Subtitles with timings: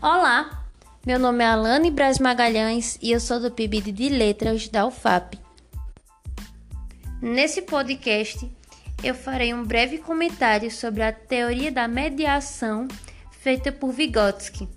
[0.00, 0.64] Olá,
[1.04, 5.36] meu nome é Alane Braz Magalhães e eu sou do PIBID de Letras da UFAP.
[7.20, 8.48] Nesse podcast,
[9.02, 12.86] eu farei um breve comentário sobre a teoria da mediação
[13.40, 14.68] feita por Vygotsky.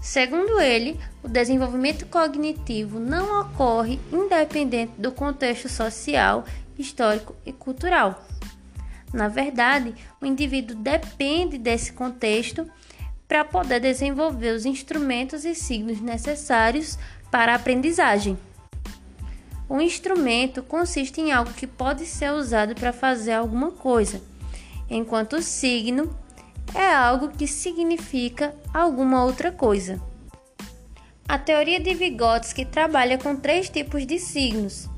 [0.00, 6.46] Segundo ele, o desenvolvimento cognitivo não ocorre independente do contexto social,
[6.78, 8.26] histórico e cultural.
[9.12, 12.66] Na verdade, o indivíduo depende desse contexto
[13.28, 16.98] para poder desenvolver os instrumentos e signos necessários
[17.30, 18.38] para a aprendizagem.
[19.68, 24.22] Um instrumento consiste em algo que pode ser usado para fazer alguma coisa,
[24.88, 26.16] enquanto o signo
[26.72, 30.00] é algo que significa alguma outra coisa.
[31.28, 34.88] A teoria de Vygotsky trabalha com três tipos de signos: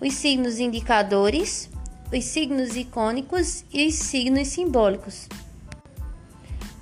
[0.00, 1.70] os signos indicadores,
[2.12, 5.28] os signos icônicos e os signos simbólicos.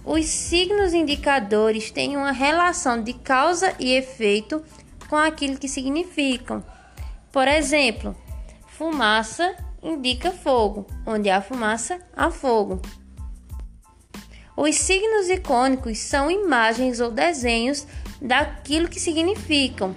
[0.05, 4.63] Os signos indicadores têm uma relação de causa e efeito
[5.09, 6.65] com aquilo que significam.
[7.31, 8.17] Por exemplo,
[8.67, 12.81] fumaça indica fogo, onde há fumaça, há fogo.
[14.57, 17.87] Os signos icônicos são imagens ou desenhos
[18.21, 19.95] daquilo que significam.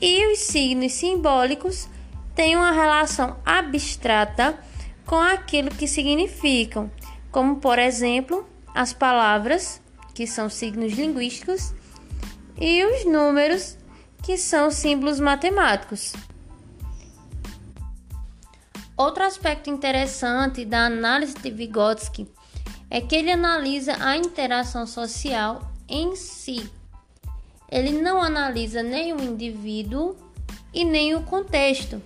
[0.00, 1.88] E os signos simbólicos
[2.34, 4.58] têm uma relação abstrata
[5.06, 6.90] com aquilo que significam,
[7.30, 8.43] como por exemplo
[8.74, 9.80] as palavras,
[10.14, 11.72] que são signos linguísticos,
[12.60, 13.78] e os números,
[14.22, 16.12] que são símbolos matemáticos.
[18.96, 22.28] Outro aspecto interessante da análise de Vygotsky
[22.88, 26.70] é que ele analisa a interação social em si.
[27.70, 30.16] Ele não analisa nem o indivíduo
[30.72, 32.00] e nem o contexto.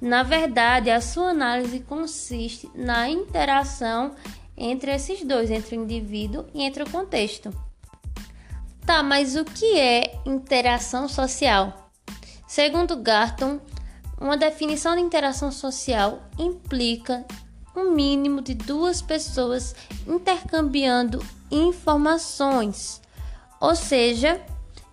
[0.00, 4.14] Na verdade, a sua análise consiste na interação
[4.58, 7.54] entre esses dois, entre o indivíduo e entre o contexto.
[8.84, 11.90] Tá, mas o que é interação social?
[12.46, 13.60] Segundo Garton,
[14.20, 17.24] uma definição de interação social implica
[17.76, 19.74] um mínimo de duas pessoas
[20.06, 23.00] intercambiando informações.
[23.60, 24.40] Ou seja,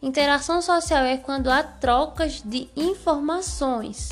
[0.01, 4.09] interação social é quando há trocas de informações.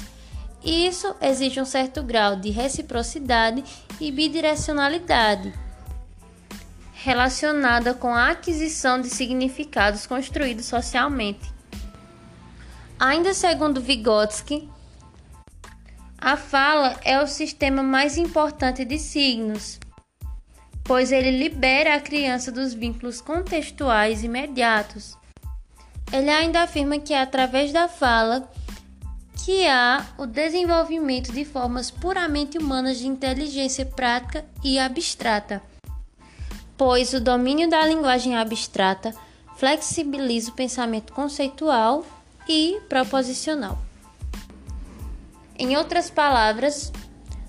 [0.64, 3.64] Isso exige um certo grau de reciprocidade
[4.00, 5.54] e bidirecionalidade,
[6.94, 11.52] relacionada com a aquisição de significados construídos socialmente.
[12.98, 14.70] Ainda segundo Vygotsky,
[16.18, 19.78] a fala é o sistema mais importante de signos,
[20.82, 25.18] pois ele libera a criança dos vínculos contextuais imediatos.
[26.14, 28.50] Ele ainda afirma que é através da fala
[29.44, 35.62] que há o desenvolvimento de formas puramente humanas de inteligência prática e abstrata,
[36.78, 39.14] pois o domínio da linguagem abstrata
[39.58, 42.06] flexibiliza o pensamento conceitual
[42.48, 43.78] e proposicional.
[45.60, 46.94] Em outras palavras,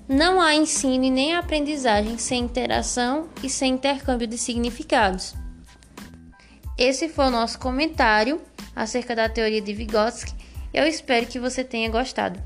[0.08, 5.32] não há ensino e nem aprendizagem sem interação e sem intercâmbio de significados.
[6.76, 8.42] Esse foi o nosso comentário
[8.74, 10.43] acerca da teoria de Vygotsky.
[10.74, 12.42] Eu espero que você tenha gostado.